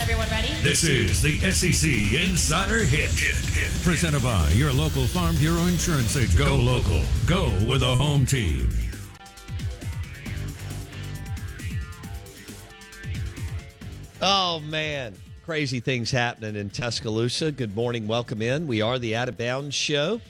[0.00, 0.48] Everyone ready?
[0.62, 3.10] This is the SEC Insider Hit.
[3.10, 6.38] hit Presented by your local Farm Bureau Insurance agent.
[6.38, 7.02] Go local.
[7.26, 8.70] Go with a home team.
[14.22, 15.14] Oh man,
[15.44, 17.52] crazy things happening in Tuscaloosa.
[17.52, 18.66] Good morning, welcome in.
[18.66, 20.22] We are the Out of Bounds Show,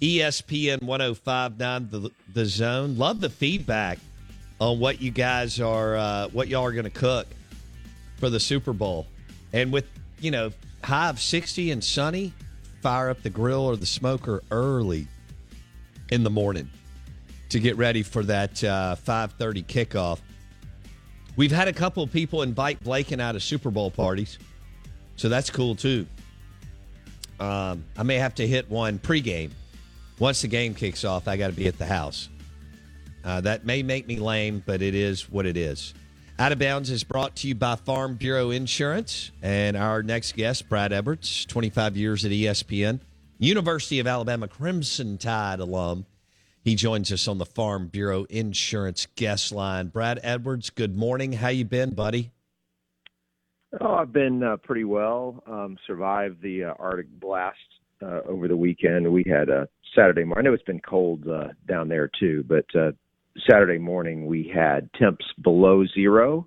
[0.00, 2.96] ESPN 105.9 the, the Zone.
[2.96, 3.98] Love the feedback
[4.60, 7.26] on what you guys are, uh, what y'all are going to cook
[8.24, 9.06] for the Super Bowl,
[9.52, 9.84] and with
[10.18, 10.50] you know
[10.82, 12.32] high of 60 and sunny,
[12.80, 15.06] fire up the grill or the smoker early
[16.10, 16.70] in the morning
[17.50, 20.20] to get ready for that uh, 5:30 kickoff.
[21.36, 24.38] We've had a couple of people invite Blake and out of Super Bowl parties,
[25.16, 26.06] so that's cool too.
[27.38, 29.50] Um, I may have to hit one pregame.
[30.18, 32.30] Once the game kicks off, I got to be at the house.
[33.22, 35.92] Uh, that may make me lame, but it is what it is.
[36.36, 39.30] Out of Bounds is brought to you by Farm Bureau Insurance.
[39.40, 42.98] And our next guest, Brad Edwards, 25 years at ESPN,
[43.38, 46.06] University of Alabama Crimson Tide alum.
[46.64, 49.88] He joins us on the Farm Bureau Insurance guest line.
[49.88, 51.34] Brad Edwards, good morning.
[51.34, 52.32] How you been, buddy?
[53.80, 55.40] Oh, I've been uh, pretty well.
[55.46, 57.58] Um, survived the uh, Arctic blast
[58.02, 59.12] uh, over the weekend.
[59.12, 60.44] We had a Saturday morning.
[60.44, 62.90] I know it's been cold uh, down there too, but uh,
[63.48, 66.46] Saturday morning we had temps below zero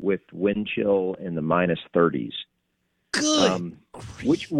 [0.00, 2.32] with wind chill in the minus 30s.
[3.12, 3.50] Good.
[3.50, 3.78] Um,
[4.22, 4.52] which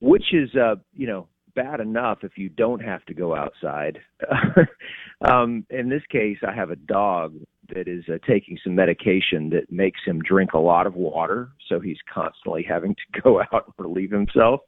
[0.00, 3.98] which is uh, you know bad enough if you don't have to go outside.
[5.20, 7.36] um, in this case, I have a dog
[7.74, 11.80] that is uh, taking some medication that makes him drink a lot of water, so
[11.80, 14.60] he's constantly having to go out and relieve himself.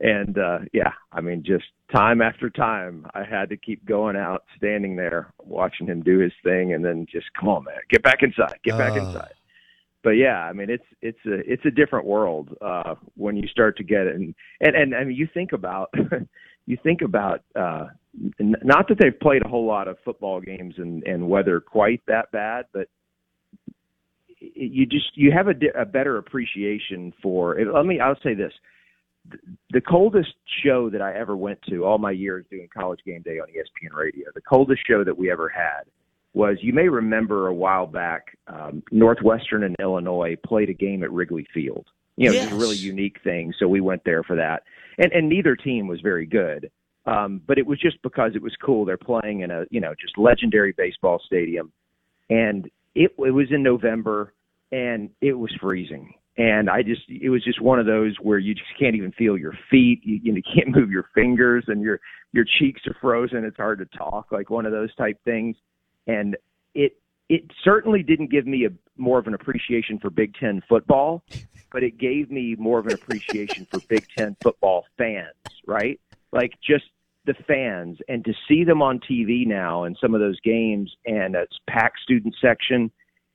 [0.00, 4.44] And uh yeah, I mean just time after time I had to keep going out,
[4.56, 8.22] standing there, watching him do his thing and then just come on man, get back
[8.22, 9.06] inside, get back Uh.
[9.06, 9.34] inside
[10.04, 13.76] but yeah, I mean it's it's a it's a different world uh when you start
[13.78, 15.92] to get it and and, and I mean you think about
[16.68, 17.86] you think about uh
[18.38, 22.02] n- not that they've played a whole lot of football games and and weather quite
[22.06, 22.88] that bad, but
[24.40, 27.66] you just you have a, di- a better appreciation for it.
[27.72, 28.52] Let me I'll say this.
[29.72, 30.34] The coldest
[30.64, 33.94] show that I ever went to all my years doing college game day on ESPN
[33.94, 35.84] radio, the coldest show that we ever had
[36.34, 41.10] was you may remember a while back um, Northwestern and Illinois played a game at
[41.10, 41.86] Wrigley Field.
[42.16, 44.64] You know, it was a really unique thing, so we went there for that.
[44.98, 46.70] And and neither team was very good.
[47.06, 48.84] Um, but it was just because it was cool.
[48.84, 51.72] They're playing in a, you know, just legendary baseball stadium.
[52.28, 54.34] And it it was in November
[54.72, 56.12] and it was freezing.
[56.36, 59.38] And I just it was just one of those where you just can't even feel
[59.38, 60.00] your feet.
[60.04, 62.00] You, you know, can't move your fingers and your
[62.32, 63.44] your cheeks are frozen.
[63.44, 65.56] It's hard to talk, like one of those type things
[66.08, 66.36] and
[66.74, 66.96] it
[67.28, 71.22] it certainly didn't give me a more of an appreciation for Big Ten football,
[71.70, 75.34] but it gave me more of an appreciation for Big Ten football fans,
[75.66, 76.00] right?
[76.32, 76.84] Like just
[77.26, 81.34] the fans and to see them on TV now in some of those games and
[81.34, 82.90] it's packed student section.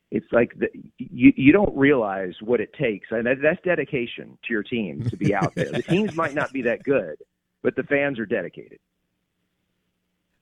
[0.10, 0.68] It's like the,
[0.98, 5.18] you you don't realize what it takes, and that, that's dedication to your team to
[5.18, 5.72] be out there.
[5.72, 7.18] the teams might not be that good,
[7.64, 8.80] but the fans are dedicated.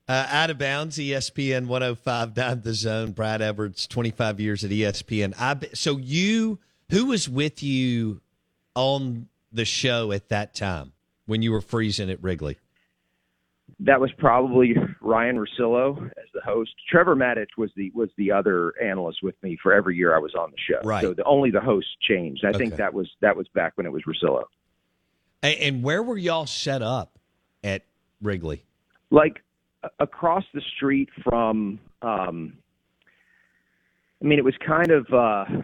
[0.08, 3.12] Uh, out of bounds, ESPN 105.9 The Zone.
[3.12, 5.34] Brad Edwards, 25 years at ESPN.
[5.38, 6.58] I, be- so you,
[6.90, 8.20] who was with you
[8.74, 10.92] on the show at that time
[11.26, 12.58] when you were freezing at Wrigley?
[13.84, 16.70] that was probably Ryen Russillo as the host.
[16.88, 20.34] Trevor Matich was the was the other analyst with me for every year I was
[20.34, 20.80] on the show.
[20.86, 21.02] Right.
[21.02, 22.44] So the, only the host changed.
[22.44, 24.44] I think that was that was back when it was Rosillo.
[25.42, 27.18] And, and where were y'all set up
[27.64, 27.84] at
[28.20, 28.64] Wrigley?
[29.10, 29.42] Like
[29.98, 31.78] across the street from.
[32.02, 32.54] um
[34.20, 35.06] I mean, it was kind of.
[35.12, 35.62] uh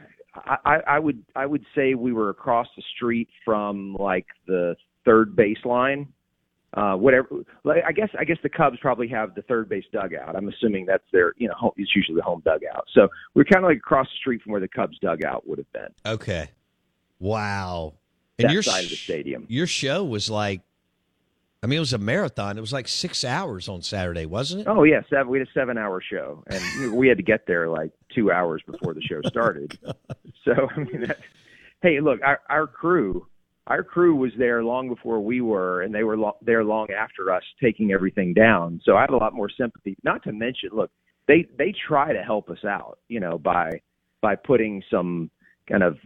[0.65, 5.35] I, I would I would say we were across the street from like the third
[5.35, 6.09] baseline.
[6.75, 7.29] Uh, whatever.
[7.65, 10.37] Like, I guess I guess the Cubs probably have the third base dugout.
[10.37, 12.85] I'm assuming that's their you know home, it's usually the home dugout.
[12.93, 15.73] So we're kind of like across the street from where the Cubs dugout would have
[15.73, 15.89] been.
[16.05, 16.51] Okay.
[17.19, 17.95] Wow.
[18.37, 19.47] That your side of the stadium.
[19.49, 20.61] Your show was like,
[21.63, 22.57] I mean, it was a marathon.
[22.57, 24.69] It was like six hours on Saturday, wasn't it?
[24.69, 25.29] Oh yeah, seven.
[25.29, 28.95] We had a seven-hour show, and we had to get there like two hours before
[28.95, 29.79] the show started.
[29.89, 29.95] Oh,
[30.45, 31.19] so I mean, that,
[31.83, 33.27] hey, look, our our crew,
[33.67, 37.33] our crew was there long before we were, and they were lo- there long after
[37.33, 38.81] us, taking everything down.
[38.85, 39.97] So I have a lot more sympathy.
[40.05, 40.91] Not to mention, look,
[41.27, 43.81] they they try to help us out, you know, by
[44.23, 45.31] by putting some
[45.69, 45.99] kind of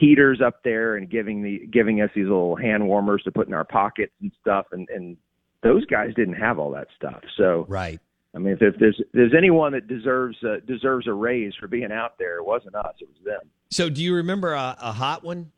[0.00, 3.54] heaters up there and giving the giving us these little hand warmers to put in
[3.54, 5.16] our pockets and stuff and and
[5.62, 8.00] those guys didn't have all that stuff so Right.
[8.34, 11.66] I mean, if, if there's if there's anyone that deserves uh, deserves a raise for
[11.66, 13.50] being out there, it wasn't us; it was them.
[13.70, 15.50] So, do you remember a, a hot one,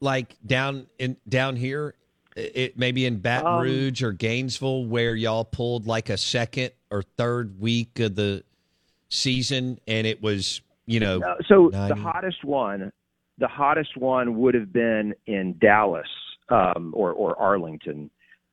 [0.00, 1.94] like down in down here,
[2.34, 7.02] it maybe in Baton um, Rouge or Gainesville, where y'all pulled like a second or
[7.02, 8.42] third week of the
[9.10, 11.20] season, and it was you know.
[11.20, 11.94] Uh, so 90.
[11.94, 12.90] the hottest one,
[13.38, 16.08] the hottest one would have been in Dallas
[16.48, 18.10] um, or or Arlington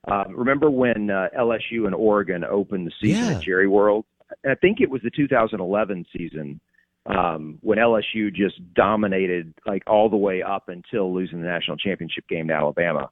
[0.07, 3.31] um, remember when uh, LSU and Oregon opened the season yeah.
[3.37, 4.05] at Jerry World?
[4.49, 6.59] I think it was the 2011 season
[7.05, 12.27] um, when LSU just dominated like all the way up until losing the national championship
[12.27, 13.09] game to Alabama.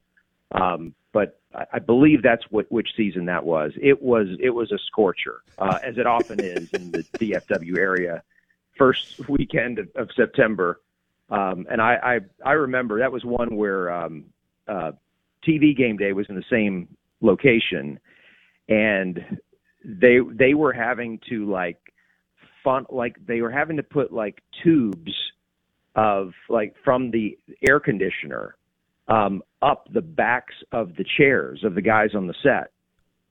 [0.52, 3.72] Um, but I, I believe that's what which season that was.
[3.80, 8.24] It was it was a scorcher, uh, as it often is in the DFW area.
[8.78, 10.80] First weekend of, of September,
[11.30, 11.96] um, and I,
[12.44, 14.26] I I remember that was one where um,
[14.68, 14.92] uh,
[15.48, 16.88] TV game day was in the same
[17.22, 18.00] location,
[18.68, 19.20] and
[19.84, 21.78] they they were having to like
[22.64, 25.14] fun like they were having to put like tubes
[25.96, 27.38] of like from the
[27.68, 28.56] air conditioner
[29.08, 32.72] um, up the backs of the chairs of the guys on the set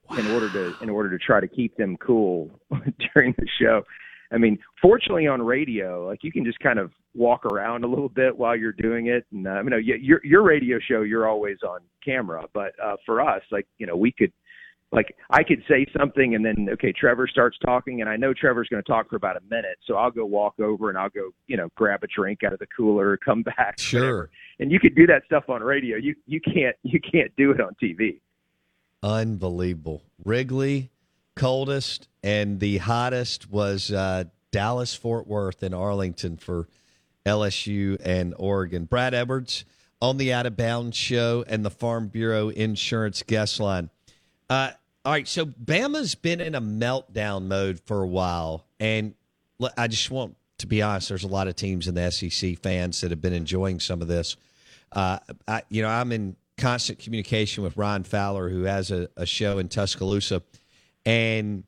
[0.09, 0.19] wow.
[0.19, 2.51] in order to in order to try to keep them cool
[3.15, 3.83] during the show.
[4.31, 8.09] I mean, fortunately on radio, like you can just kind of walk around a little
[8.09, 9.27] bit while you're doing it.
[9.33, 13.21] And uh, you know, your your radio show, you're always on camera, but uh, for
[13.21, 14.33] us, like you know, we could
[14.93, 18.69] like I could say something and then okay, Trevor starts talking and I know Trevor's
[18.69, 21.31] going to talk for about a minute, so I'll go walk over and I'll go,
[21.47, 23.79] you know, grab a drink out of the cooler, come back.
[23.79, 24.01] Sure.
[24.01, 24.31] Whatever.
[24.61, 25.97] And you could do that stuff on radio.
[25.97, 28.21] You you can't you can't do it on TV.
[29.03, 30.03] Unbelievable.
[30.25, 30.91] Wrigley
[31.37, 36.69] coldest and the hottest was uh, Dallas Fort Worth and Arlington for
[37.29, 38.85] LSU and Oregon.
[38.85, 39.65] Brad Edwards
[40.01, 43.91] on the Out of Bounds show and the Farm Bureau Insurance guest line.
[44.51, 44.71] Uh,
[45.05, 49.15] all right, so Bama's been in a meltdown mode for a while, and
[49.77, 51.09] I just want to be honest.
[51.09, 54.09] There's a lot of teams in the SEC fans that have been enjoying some of
[54.09, 54.37] this.
[54.93, 59.27] Uh, I, you know, I'm in constant communication with Ryan Fowler, who has a, a
[59.27, 60.43] show in Tuscaloosa
[61.09, 61.65] and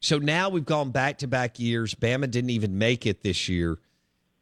[0.00, 1.94] so now we've gone back to back years.
[1.94, 3.78] Bama didn't even make it this year,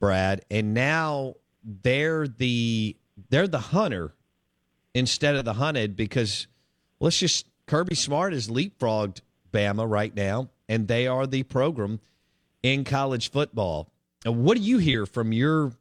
[0.01, 2.97] Brad, and now they're the
[3.29, 4.15] they're the hunter
[4.95, 6.47] instead of the hunted because
[6.99, 9.21] let's just Kirby Smart has leapfrogged
[9.53, 12.01] Bama right now, and they are the program
[12.63, 13.91] in college football.
[14.25, 15.73] And what do you hear from your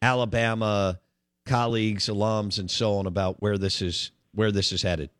[0.00, 1.00] Alabama
[1.44, 5.10] colleagues, alums, and so on about where this is where this is headed?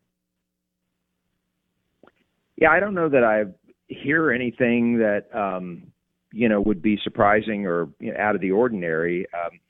[2.57, 3.45] Yeah, I don't know that I
[3.89, 5.93] hear anything that um,
[6.35, 9.27] you know would be surprising or you know, out of the ordinary.
[9.33, 9.61] Um,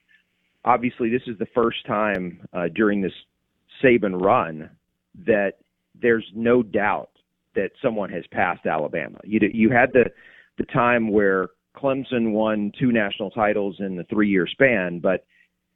[0.64, 3.12] obviously, this is the first time uh, during this
[3.82, 4.70] Saban run
[5.26, 5.58] that
[6.00, 7.10] there's no doubt
[7.54, 9.18] that someone has passed Alabama.
[9.24, 10.06] You you had the
[10.58, 15.26] the time where Clemson won two national titles in the three year span, but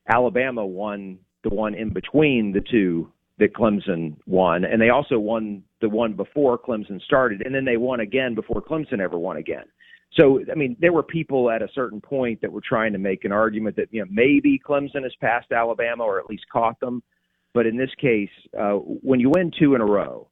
[0.08, 5.62] Alabama won the one in between the two that Clemson won, and they also won
[5.80, 9.64] the one before Clemson started, and then they won again before Clemson ever won again.
[10.12, 13.24] So, I mean, there were people at a certain point that were trying to make
[13.24, 17.02] an argument that you know maybe Clemson has passed Alabama or at least caught them,
[17.54, 20.28] but in this case, uh, when you win two in a row,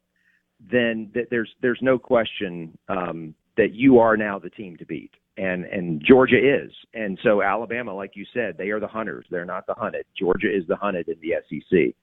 [0.71, 5.13] then th- there's there's no question um, that you are now the team to beat,
[5.37, 9.27] and and Georgia is, and so Alabama, like you said, they are the hunters.
[9.31, 10.07] They're not the hunted.
[10.19, 11.95] Georgia is the hunted in the SEC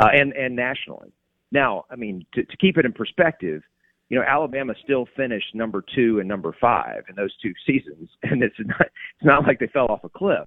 [0.00, 1.12] uh, and and nationally.
[1.52, 3.62] Now, I mean, to, to keep it in perspective,
[4.10, 8.42] you know, Alabama still finished number two and number five in those two seasons, and
[8.42, 10.46] it's not it's not like they fell off a cliff.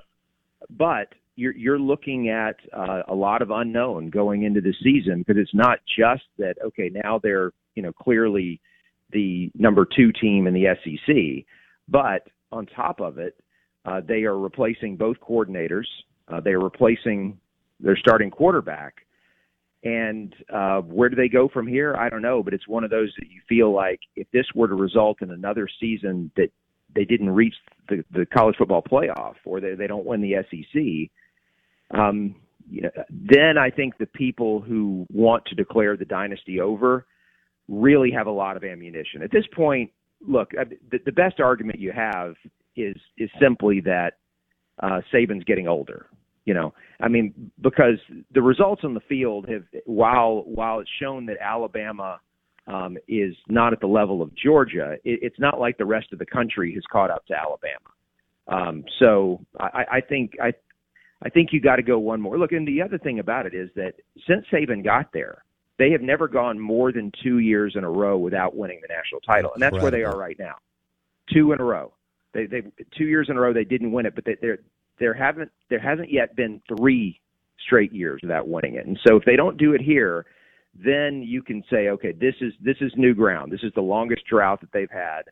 [0.70, 5.41] But you're you're looking at uh, a lot of unknown going into the season because
[5.41, 8.62] it's not just that okay now they're you know clearly
[9.12, 11.46] the number two team in the SEC,
[11.88, 13.36] but on top of it,
[13.86, 15.86] uh, they are replacing both coordinators.
[16.27, 17.38] Uh, they are replacing
[17.79, 19.05] their starting quarterback.
[19.83, 21.95] And uh, where do they go from here?
[21.95, 24.67] I don't know, but it's one of those that you feel like if this were
[24.67, 26.49] to result in another season that
[26.95, 27.55] they didn't reach
[27.89, 32.35] the, the college football playoff or they, they don't win the SEC, um,
[32.69, 37.05] you know, then I think the people who want to declare the dynasty over
[37.67, 39.21] really have a lot of ammunition.
[39.21, 39.91] At this point,
[40.25, 42.35] look, uh, the, the best argument you have
[42.75, 44.13] is is simply that
[44.81, 46.07] uh, Saban's getting older.
[46.45, 48.00] You know, I mean, because
[48.33, 52.19] the results on the field have, while while it's shown that Alabama
[52.67, 56.19] um, is not at the level of Georgia, it, it's not like the rest of
[56.19, 57.89] the country has caught up to Alabama.
[58.47, 60.53] Um, so I, I think I,
[61.21, 62.38] I think you got to go one more.
[62.38, 63.93] Look, and the other thing about it is that
[64.27, 65.43] since Saban got there,
[65.79, 69.21] They have never gone more than two years in a row without winning the national
[69.21, 70.55] title, and that's where they are right now.
[71.33, 71.93] Two in a row.
[72.33, 72.62] They they
[72.97, 74.59] two years in a row they didn't win it, but they, there
[75.03, 77.19] there haven't there hasn't yet been three
[77.65, 78.86] straight years without winning it.
[78.86, 80.25] And so if they don't do it here,
[80.74, 83.51] then you can say, okay, this is this is new ground.
[83.51, 85.24] This is the longest drought that they've had,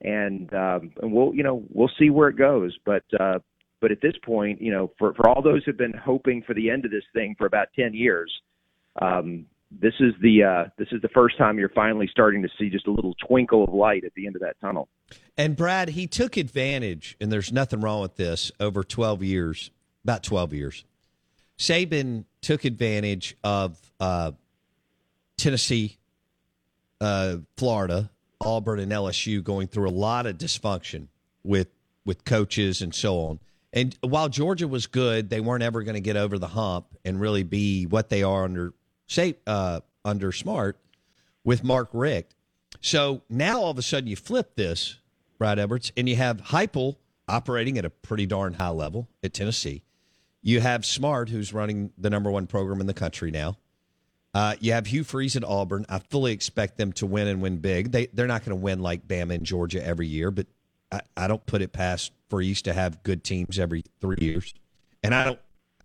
[0.00, 2.76] and um, and we'll you know we'll see where it goes.
[2.84, 3.38] But uh,
[3.80, 6.68] but at this point, you know, for for all those who've been hoping for the
[6.68, 8.32] end of this thing for about ten years,
[9.00, 12.68] um, this is the uh, this is the first time you're finally starting to see
[12.68, 14.88] just a little twinkle of light at the end of that tunnel.
[15.36, 18.50] And Brad, he took advantage, and there's nothing wrong with this.
[18.58, 19.70] Over 12 years,
[20.02, 20.84] about 12 years,
[21.58, 24.32] Saban took advantage of uh,
[25.36, 25.98] Tennessee,
[27.00, 28.10] uh, Florida,
[28.40, 31.08] Auburn, and LSU going through a lot of dysfunction
[31.42, 31.68] with
[32.04, 33.40] with coaches and so on.
[33.72, 37.20] And while Georgia was good, they weren't ever going to get over the hump and
[37.20, 38.72] really be what they are under
[39.06, 40.78] say uh, under Smart
[41.44, 42.35] with Mark Richt.
[42.80, 44.98] So now all of a sudden you flip this,
[45.38, 46.96] Brad Edwards, and you have Heupel
[47.28, 49.82] operating at a pretty darn high level at Tennessee.
[50.42, 53.58] You have Smart, who's running the number one program in the country now.
[54.32, 55.86] Uh, you have Hugh Freeze at Auburn.
[55.88, 57.90] I fully expect them to win and win big.
[57.90, 60.46] They they're not going to win like Bama and Georgia every year, but
[60.92, 64.54] I, I don't put it past Freeze to have good teams every three years.
[65.02, 65.38] And I don't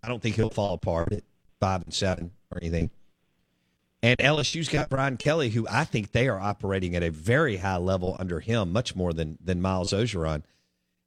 [0.04, 1.22] I don't think he'll fall apart at
[1.60, 2.90] five and seven or anything.
[4.02, 7.76] And LSU's got Brian Kelly, who I think they are operating at a very high
[7.76, 10.42] level under him, much more than than Miles Orgeron.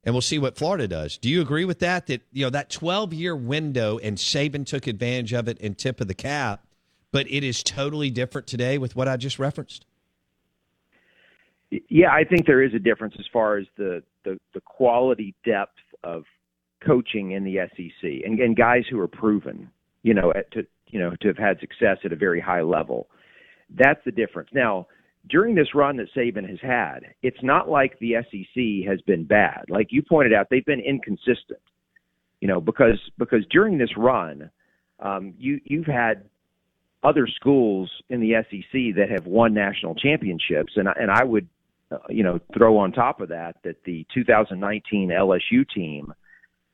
[0.02, 1.18] And we'll see what Florida does.
[1.18, 2.06] Do you agree with that?
[2.06, 6.00] That you know that twelve year window, and Saban took advantage of it and tip
[6.00, 6.64] of the cap,
[7.12, 9.84] but it is totally different today with what I just referenced.
[11.88, 15.76] Yeah, I think there is a difference as far as the the, the quality depth
[16.02, 16.24] of
[16.84, 19.70] coaching in the SEC and, and guys who are proven,
[20.02, 23.08] you know, at, to you know, to have had success at a very high level.
[23.70, 24.50] That's the difference.
[24.52, 24.86] Now,
[25.28, 29.64] during this run that Saban has had, it's not like the SEC has been bad.
[29.68, 31.60] Like you pointed out, they've been inconsistent.
[32.40, 34.50] You know, because because during this run,
[35.00, 36.24] um, you you've had
[37.02, 41.48] other schools in the SEC that have won national championships, and and I would,
[41.90, 46.12] uh, you know, throw on top of that that the 2019 LSU team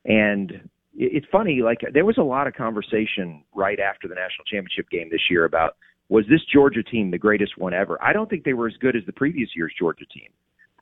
[0.04, 4.90] and it's funny, like there was a lot of conversation right after the national championship
[4.90, 5.76] game this year about
[6.08, 7.98] was this Georgia team the greatest one ever?
[8.02, 10.28] I don't think they were as good as the previous year's Georgia team.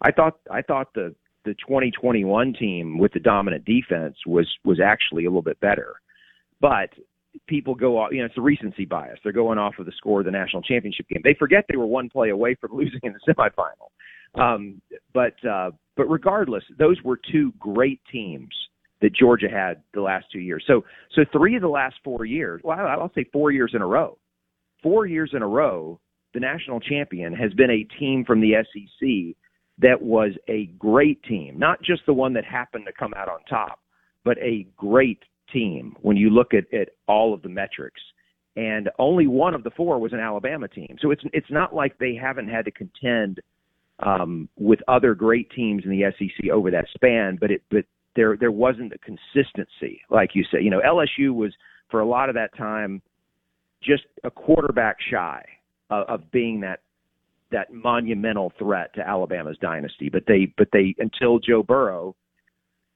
[0.02, 1.14] I thought I thought the
[1.44, 5.94] the 2021 team with the dominant defense was was actually a little bit better.
[6.60, 6.90] But
[7.46, 9.18] people go off, you know, it's a recency bias.
[9.22, 11.22] They're going off of the score of the national championship game.
[11.22, 14.40] They forget they were one play away from losing in the semifinal.
[14.40, 14.80] Um,
[15.12, 18.50] but uh, but regardless, those were two great teams
[19.00, 20.64] that Georgia had the last two years.
[20.66, 23.86] So so three of the last four years, well, I'll say four years in a
[23.86, 24.18] row.
[24.82, 26.00] Four years in a row,
[26.34, 29.36] the national champion has been a team from the SEC
[29.78, 33.38] that was a great team, not just the one that happened to come out on
[33.48, 33.80] top,
[34.24, 38.00] but a great team when you look at, at all of the metrics.
[38.56, 40.96] And only one of the four was an Alabama team.
[41.00, 43.40] So it's it's not like they haven't had to contend
[44.00, 47.84] um, with other great teams in the SEC over that span, but it but
[48.16, 50.60] there there wasn't a consistency, like you say.
[50.60, 51.52] You know, LSU was
[51.90, 53.02] for a lot of that time
[53.82, 55.42] just a quarterback shy
[55.90, 56.80] of, of being that
[57.50, 60.08] that monumental threat to Alabama's dynasty.
[60.08, 62.14] But they but they until Joe Burrow,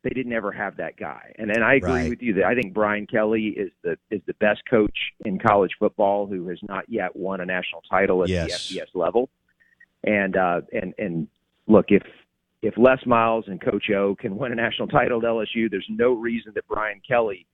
[0.02, 1.32] they didn't ever have that guy.
[1.38, 2.10] And and I agree Right.
[2.10, 5.72] with you that I think Brian Kelly is the is the best coach in college
[5.78, 8.68] football who has not yet won a national title at Yes.
[8.68, 9.28] the FBS level.
[10.04, 11.28] And uh and and
[11.66, 12.02] look if
[12.64, 16.12] if Les Miles and Coach O can win a national title at LSU, there's no
[16.12, 17.46] reason that Brian Kelly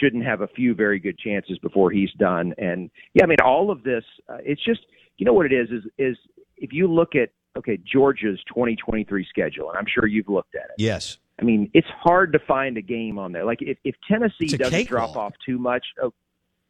[0.00, 2.54] shouldn't have a few very good chances before he's done.
[2.56, 4.80] And yeah, I mean, all of this, uh, it's just,
[5.18, 6.16] you know what it is, is, is
[6.56, 10.76] if you look at, okay, Georgia's 2023 schedule, and I'm sure you've looked at it.
[10.78, 11.18] Yes.
[11.38, 13.44] I mean, it's hard to find a game on there.
[13.44, 16.14] Like if, if Tennessee doesn't drop off too much, oh,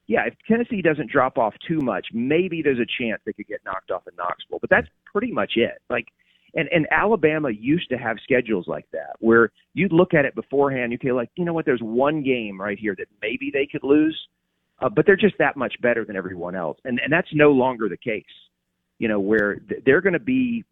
[0.09, 3.61] yeah, if Tennessee doesn't drop off too much, maybe there's a chance they could get
[3.64, 4.59] knocked off in Knoxville.
[4.61, 5.81] But that's pretty much it.
[5.88, 6.07] Like,
[6.55, 10.93] and and Alabama used to have schedules like that where you'd look at it beforehand.
[10.93, 11.65] You could like, you know what?
[11.65, 14.19] There's one game right here that maybe they could lose,
[14.81, 17.88] uh, but they're just that much better than everyone else, and and that's no longer
[17.88, 18.25] the case.
[18.99, 20.65] You know, where th- they're going to be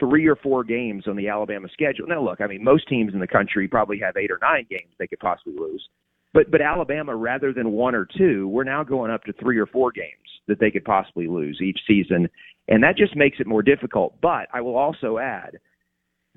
[0.00, 2.06] three or four games on the Alabama schedule.
[2.08, 4.90] Now, look, I mean, most teams in the country probably have eight or nine games
[4.98, 5.86] they could possibly lose.
[6.32, 9.66] But but Alabama, rather than one or two, we're now going up to three or
[9.66, 10.14] four games
[10.46, 12.28] that they could possibly lose each season,
[12.70, 14.14] and that just makes it more difficult.
[14.22, 15.58] But I will also add,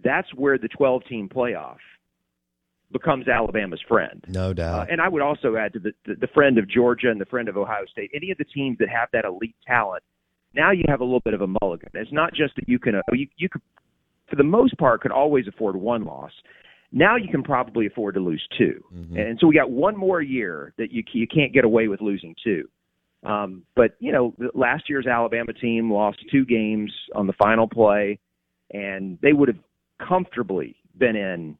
[0.03, 1.77] that's where the 12 team playoff
[2.91, 4.23] becomes Alabama's friend.
[4.27, 4.87] No doubt.
[4.87, 7.25] Uh, and I would also add to the, the the friend of Georgia and the
[7.25, 8.11] friend of Ohio State.
[8.13, 10.03] Any of the teams that have that elite talent,
[10.53, 11.89] now you have a little bit of a mulligan.
[11.93, 13.61] It's not just that you can uh, you you could
[14.29, 16.31] for the most part could always afford one loss.
[16.91, 19.19] Now you can probably afford to lose 2 Mhm.
[19.19, 22.35] and so we got one more year that you you can't get away with losing
[22.43, 22.69] two.
[23.25, 28.19] Um, but you know, last year's Alabama team lost two games on the final play,
[28.71, 29.59] and they would have
[30.05, 31.57] comfortably been in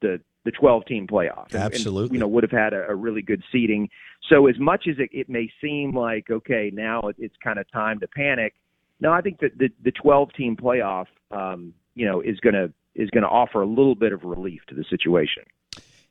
[0.00, 1.46] the the 12 team playoff.
[1.46, 2.14] And- and, Absolutely.
[2.14, 3.90] you know, would have had a, a really good seating.
[4.30, 7.70] So as much as it, it may seem like okay, now it, it's kind of
[7.70, 8.54] time to panic.
[9.00, 13.10] No, I think that the the 12 team playoff, um, you know, is gonna is
[13.10, 15.42] gonna offer a little bit of relief to the situation.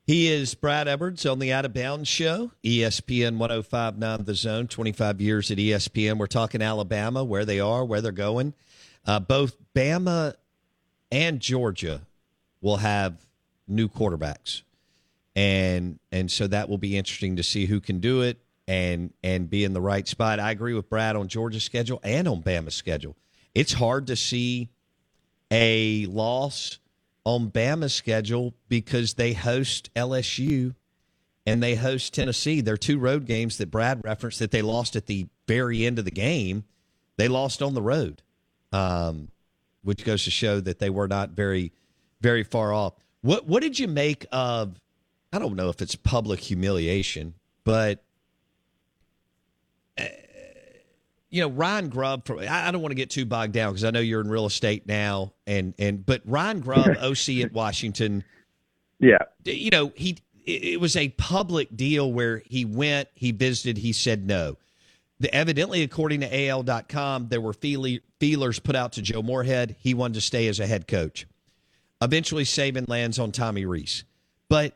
[0.10, 5.22] He is Brad Edwards on the Out of Bounds Show, ESPN 1059 The Zone, 25
[5.22, 6.18] years at ESPN.
[6.18, 8.56] We're talking Alabama, where they are, where they're going.
[9.06, 10.34] Uh, both Bama
[11.12, 12.02] and Georgia
[12.60, 13.24] will have
[13.68, 14.64] new quarterbacks.
[15.36, 19.48] And and so that will be interesting to see who can do it and and
[19.48, 20.40] be in the right spot.
[20.40, 23.16] I agree with Brad on Georgia's schedule and on Bama's schedule.
[23.54, 24.70] It's hard to see
[25.52, 26.80] a loss
[27.26, 30.76] on Bama's schedule because they host LSU
[31.46, 32.62] and they host Tennessee.
[32.62, 36.06] They're two road games that Brad referenced that they lost at the very end of
[36.06, 36.64] the game.
[37.18, 38.22] They lost on the road,
[38.72, 39.30] um,
[39.84, 41.72] which goes to show that they were not very,
[42.22, 42.94] very far off.
[43.22, 44.80] What What did you make of?
[45.34, 48.04] I don't know if it's public humiliation, but
[51.30, 52.26] you know Ryan Grubb.
[52.26, 54.46] From I don't want to get too bogged down because I know you're in real
[54.46, 58.24] estate now, and and but Ryan Grubb, OC at Washington
[59.00, 59.20] Yeah.
[59.46, 64.26] you know he it was a public deal where he went he visited he said
[64.26, 64.58] no
[65.20, 70.16] the, evidently according to al.com there were feelers put out to joe moorhead he wanted
[70.16, 71.28] to stay as a head coach
[72.02, 74.04] eventually saban lands on tommy rees
[74.48, 74.76] but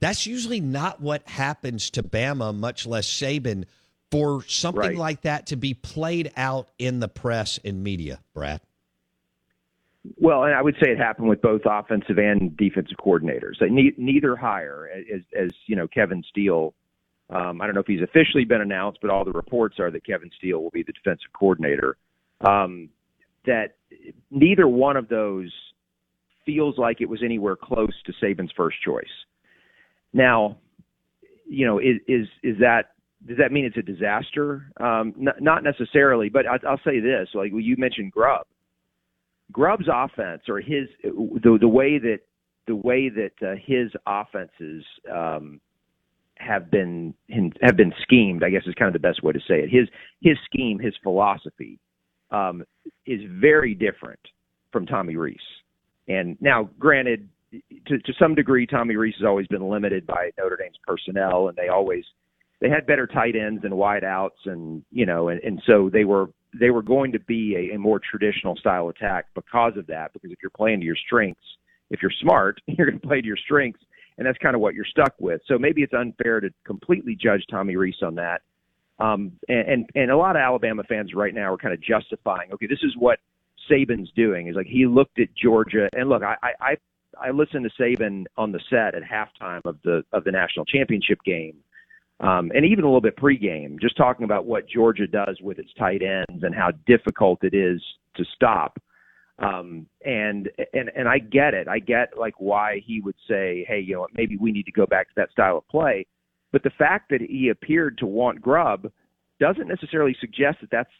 [0.00, 3.64] that's usually not what happens to bama much less saban
[4.12, 4.96] for something Right.
[4.96, 8.60] like that to be played out in the press and media brad
[10.18, 13.60] Well, and I would say it happened with both offensive and defensive coordinators.
[13.60, 16.74] Ne- neither hire, as, as you know, Kevin Steele.
[17.30, 20.04] Um, I don't know if he's officially been announced, but all the reports are that
[20.04, 21.96] Kevin Steele will be the defensive coordinator.
[22.40, 22.90] Um,
[23.46, 23.76] that
[24.30, 25.52] neither one of those
[26.44, 29.06] feels like it was anywhere close to Saban's first choice.
[30.12, 30.58] Now,
[31.48, 32.90] you know, is is, is that
[33.26, 34.72] does that mean it's a disaster?
[34.80, 38.46] Um, n- not necessarily, but I, I'll say this: like you mentioned Grubb.
[39.50, 42.20] Grubb's offense or his the the way that
[42.66, 45.60] the way that uh, his offenses um,
[46.36, 47.14] have been
[47.60, 49.70] have been schemed, I guess is kind of the best way to say it.
[49.70, 49.88] His
[50.20, 51.78] his scheme, his philosophy,
[52.30, 52.64] um,
[53.06, 54.20] is very different
[54.72, 55.36] from Tommy Rees.
[56.08, 57.28] And now, granted,
[57.86, 61.56] to to some degree, Tommy Rees has always been limited by Notre Dame's personnel, and
[61.56, 62.04] they always
[62.62, 66.04] they had better tight ends and wide outs, and you know, and, and so they
[66.04, 70.12] were they were going to be a, a more traditional style attack because of that.
[70.12, 71.42] Because if you're playing to your strengths,
[71.90, 73.80] if you're smart, you're going to play to your strengths,
[74.16, 75.40] and that's kind of what you're stuck with.
[75.48, 78.42] So maybe it's unfair to completely judge Tommy Rees on that.
[79.00, 82.52] Um, and, and and a lot of Alabama fans right now are kind of justifying,
[82.52, 83.18] okay, this is what
[83.68, 84.46] Saban's doing.
[84.46, 86.76] Is like he looked at Georgia, and look, I I I
[87.20, 91.18] I listened to Saban on the set at halftime of the of the national championship
[91.24, 91.56] game
[92.22, 95.70] um, and even a little bit pregame, just talking about what Georgia does with its
[95.76, 97.82] tight ends and how difficult it is
[98.16, 98.80] to stop.
[99.38, 101.66] Um, and and and I get it.
[101.66, 104.86] I get like why he would say, hey, you know, maybe we need to go
[104.86, 106.06] back to that style of play.
[106.52, 108.92] But the fact that he appeared to want Grubb
[109.40, 110.90] doesn't necessarily suggest that that's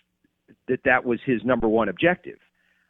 [0.67, 2.39] that that was his number one objective.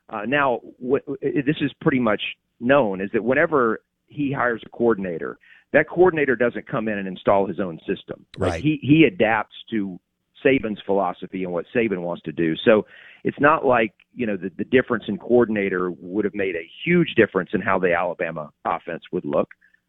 [0.09, 2.23] Uh, now, what, this is pretty much
[2.61, 3.83] known is that whenever
[4.13, 5.39] he hires a coordinator,
[5.73, 8.25] that coordinator doesn't come in and install his own system.
[8.37, 8.63] Like, Right.
[8.63, 9.99] he he adapts to
[10.45, 12.55] Saban's philosophy and what Saban wants to do.
[12.65, 12.87] So
[13.25, 17.15] it's not like you know the, the difference in coordinator would have made a huge
[17.17, 19.49] difference in how the Alabama offense would look,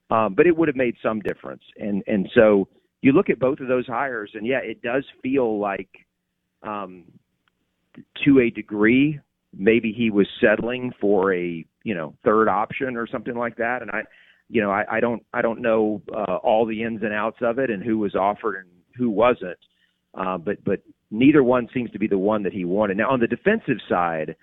[0.09, 1.63] um, but it would have made some difference.
[1.77, 2.67] And and so
[3.01, 5.89] you look at both of those hires, and yeah, it does feel like
[6.61, 7.03] um,
[8.23, 9.19] to a degree
[9.55, 13.81] maybe he was settling for a you know third option or something like that.
[13.81, 14.01] And I
[14.49, 17.59] you know I, I don't I don't know uh, all the ins and outs of
[17.59, 19.59] it and who was offered and who wasn't.
[20.15, 22.97] Uh, but but neither one seems to be the one that he wanted.
[22.97, 24.35] Now on the defensive side,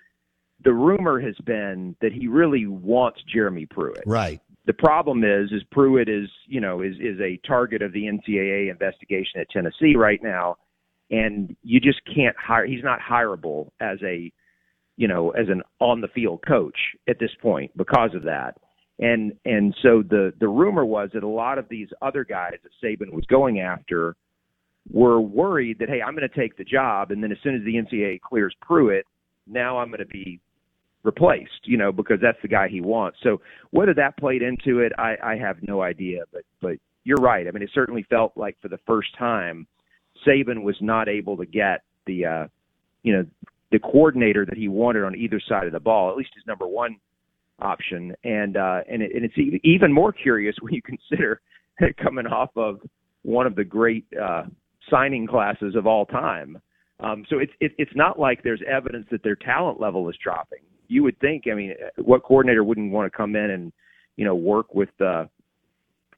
[0.63, 4.03] the rumor has been that he really wants Jeremy Pruitt.
[4.05, 4.39] Right.
[4.65, 8.69] The problem is is Pruitt is you know is is a target of the NCAA
[8.69, 10.57] investigation at Tennessee right now,
[11.09, 12.65] and you just can't hire.
[12.65, 14.31] He's not hireable as a
[14.97, 16.77] you know as an on the field coach
[17.07, 18.57] at this point because of that.
[18.99, 22.71] And and so the the rumor was that a lot of these other guys that
[22.83, 24.15] Saban was going after
[24.91, 27.61] were worried that hey, I'm going to take the job, and then as soon as
[27.63, 29.05] the NCAA clears Pruitt,
[29.47, 30.39] now I'm going to be
[31.03, 33.17] replaced, you know, because that's the guy he wants.
[33.23, 36.23] So whether that played into it, I, I have no idea.
[36.31, 37.47] But but you're right.
[37.47, 39.67] I mean, it certainly felt like for the first time,
[40.25, 42.47] Saban was not able to get the uh,
[43.03, 43.25] you know
[43.71, 46.67] the coordinator that he wanted on either side of the ball, at least his number
[46.67, 46.97] one
[47.59, 48.13] option.
[48.23, 51.41] And uh, and, it, and it's even more curious when you consider
[52.01, 52.79] coming off of
[53.23, 54.43] one of the great uh,
[54.89, 56.61] signing classes of all time.
[56.99, 60.59] Um, so it's it, it's not like there's evidence that their talent level is dropping.
[60.87, 61.45] You would think.
[61.51, 63.73] I mean, what coordinator wouldn't want to come in and
[64.17, 65.25] you know work with uh,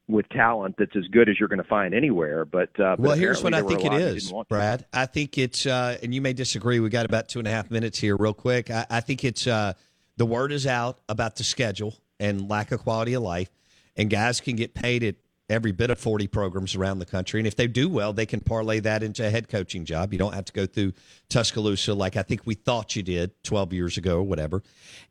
[0.07, 2.45] with talent that's as good as you're going to find anywhere.
[2.45, 4.85] But, uh, but well, here's what I think it is, Brad.
[4.91, 6.79] I think it's, uh, and you may disagree.
[6.79, 8.69] We got about two and a half minutes here, real quick.
[8.69, 9.73] I, I think it's uh,
[10.17, 13.49] the word is out about the schedule and lack of quality of life,
[13.95, 15.15] and guys can get paid at
[15.49, 17.39] every bit of 40 programs around the country.
[17.39, 20.13] And if they do well, they can parlay that into a head coaching job.
[20.13, 20.93] You don't have to go through
[21.29, 24.63] Tuscaloosa like I think we thought you did 12 years ago or whatever.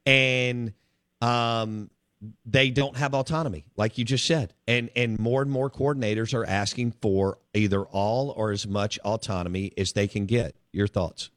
[0.06, 0.72] And
[1.20, 1.90] um,
[2.44, 4.54] they don't have autonomy, like you just said.
[4.66, 9.72] And and more and more coordinators are asking for either all or as much autonomy
[9.76, 10.56] as they can get.
[10.72, 11.30] Your thoughts?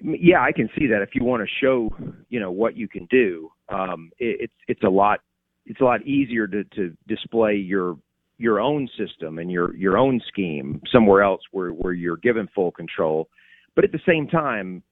[0.00, 1.02] Yeah, I can see that.
[1.02, 1.94] If you want to show,
[2.28, 5.20] you know, what you can do, um, it, it's it's a lot
[5.64, 7.96] it's a lot easier to, to display your
[8.38, 12.70] your own system and your your own scheme somewhere else where where you're given full
[12.70, 13.28] control.
[13.76, 14.82] But at the same time,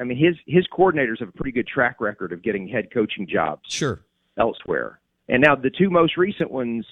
[0.00, 3.28] I mean his his coordinators have a pretty good track record of getting head coaching
[3.28, 4.00] jobs sure
[4.38, 4.98] elsewhere.
[5.28, 6.84] And now the two most recent ones,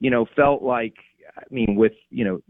[0.00, 0.94] you know, felt like
[1.36, 2.40] I mean with you know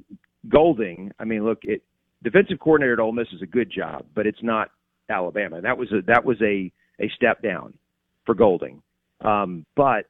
[0.48, 1.12] Golding.
[1.18, 1.82] I mean, look, it
[2.22, 4.70] defensive coordinator at Ole Miss is a good job, but it's not
[5.08, 5.60] Alabama.
[5.60, 7.74] That was a that was a a step down
[8.26, 8.82] for Golding.
[9.22, 10.06] Um, but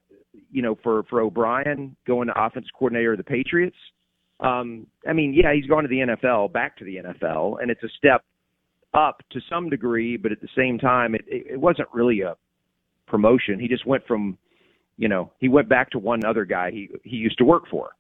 [0.50, 3.76] you know, for for O'Brien going to offense coordinator of the Patriots.
[4.40, 7.82] Um, I mean, yeah, he's gone to the NFL, back to the NFL, and it's
[7.84, 8.24] a step
[8.94, 12.36] up to some degree, but at the same time, it, it, it wasn't really a
[13.06, 13.58] promotion.
[13.58, 14.38] He just went from,
[14.96, 17.90] you know, he went back to one other guy he he used to work for,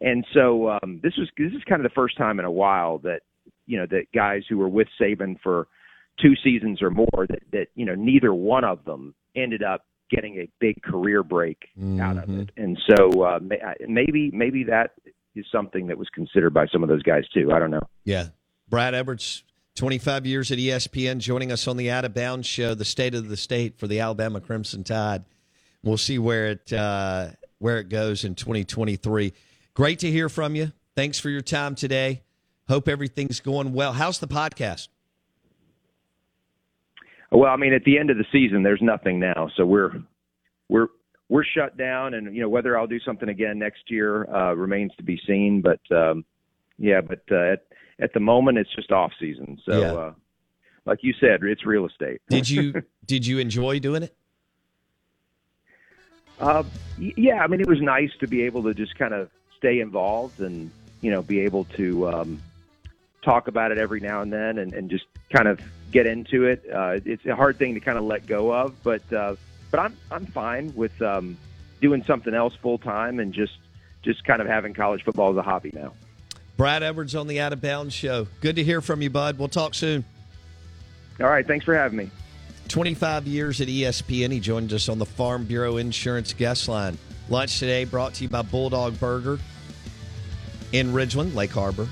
[0.00, 2.98] and so um, this was this is kind of the first time in a while
[2.98, 3.20] that
[3.66, 5.68] you know that guys who were with Saban for
[6.20, 10.38] two seasons or more that that you know neither one of them ended up getting
[10.38, 12.00] a big career break mm-hmm.
[12.00, 12.54] out of it.
[12.54, 12.62] Mm-hmm.
[12.62, 13.38] And so uh,
[13.88, 14.92] maybe maybe that
[15.34, 17.52] is something that was considered by some of those guys too.
[17.52, 17.86] I don't know.
[18.04, 18.28] Yeah,
[18.68, 19.44] Brad Edwards.
[19.76, 23.28] 25 years at ESPN, joining us on the Out of Bounds show, the state of
[23.28, 25.24] the state for the Alabama Crimson Tide.
[25.82, 27.28] We'll see where it uh,
[27.58, 29.32] where it goes in 2023.
[29.74, 30.72] Great to hear from you.
[30.96, 32.22] Thanks for your time today.
[32.68, 33.92] Hope everything's going well.
[33.92, 34.88] How's the podcast?
[37.32, 40.02] Well, I mean, at the end of the season, there's nothing now, so we're
[40.68, 40.88] we're
[41.28, 44.90] we're shut down, and you know whether I'll do something again next year uh, remains
[44.96, 45.62] to be seen.
[45.62, 46.24] But um,
[46.76, 47.56] yeah, but uh,
[48.00, 49.60] at the moment, it's just off season.
[49.64, 49.92] So, yeah.
[49.92, 50.12] uh,
[50.86, 52.20] like you said, it's real estate.
[52.28, 54.16] did you did you enjoy doing it?
[56.40, 56.64] Uh,
[56.98, 60.40] yeah, I mean, it was nice to be able to just kind of stay involved
[60.40, 60.70] and
[61.02, 62.42] you know be able to um,
[63.22, 65.60] talk about it every now and then and, and just kind of
[65.92, 66.64] get into it.
[66.72, 69.36] Uh, it's a hard thing to kind of let go of, but uh,
[69.70, 71.36] but I'm I'm fine with um,
[71.80, 73.58] doing something else full time and just
[74.02, 75.92] just kind of having college football as a hobby now.
[76.60, 78.26] Brad Edwards on the Out of Bounds Show.
[78.42, 79.38] Good to hear from you, bud.
[79.38, 80.04] We'll talk soon.
[81.18, 82.10] All right, thanks for having me.
[82.68, 84.30] 25 years at ESPN.
[84.30, 86.98] He joined us on the Farm Bureau Insurance guest line.
[87.30, 89.38] Lunch today brought to you by Bulldog Burger
[90.72, 91.88] in Ridgeland, Lake Harbor,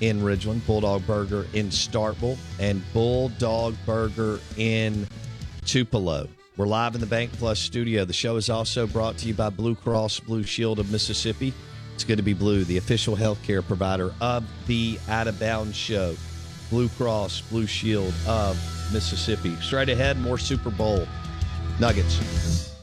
[0.00, 5.06] in Ridgeland, Bulldog Burger in Starkville, and Bulldog Burger in
[5.64, 6.26] Tupelo.
[6.56, 8.04] We're live in the Bank Plus studio.
[8.04, 11.54] The show is also brought to you by Blue Cross Blue Shield of Mississippi.
[11.96, 16.14] It's good to be blue, the official healthcare provider of the Out of Bounds show.
[16.68, 18.58] Blue Cross Blue Shield of
[18.92, 19.56] Mississippi.
[19.62, 21.08] Straight ahead, more Super Bowl
[21.80, 22.75] nuggets.